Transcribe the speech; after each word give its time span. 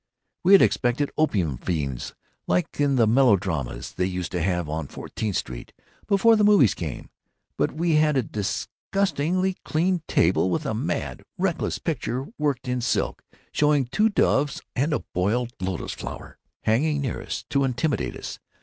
"We 0.43 0.53
had 0.53 0.63
expected 0.63 1.11
opium 1.15 1.59
fiends, 1.59 2.15
like 2.47 2.71
the 2.71 3.05
melodramas 3.05 3.91
they 3.91 4.07
used 4.07 4.31
to 4.31 4.41
have 4.41 4.67
on 4.67 4.87
Fourteenth 4.87 5.35
Street, 5.37 5.73
before 6.07 6.35
the 6.35 6.43
movies 6.43 6.73
came. 6.73 7.11
But 7.55 7.73
we 7.73 7.97
had 7.97 8.17
a 8.17 8.23
disgustingly 8.23 9.57
clean 9.63 10.01
table, 10.07 10.49
with 10.49 10.65
a 10.65 10.73
mad, 10.73 11.21
reckless 11.37 11.77
picture 11.77 12.25
worked 12.39 12.67
in 12.67 12.81
silk, 12.81 13.21
showing 13.51 13.85
two 13.85 14.09
doves 14.09 14.59
and 14.75 14.91
a 14.91 15.03
boiled 15.13 15.53
lotos 15.59 15.93
flower, 15.93 16.39
hanging 16.63 16.99
near 17.01 17.21
us, 17.21 17.45
to 17.51 17.63
intimidate 17.63 18.15
us. 18.17 18.39